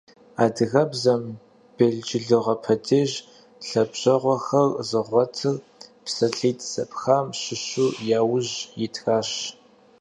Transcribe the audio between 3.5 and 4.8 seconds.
лъабжьэгъусэхэр